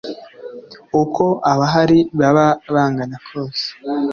uko 1.01 1.25
abahari 1.51 1.99
baba 2.19 2.47
bangana 2.73 3.17
kose 3.27 3.65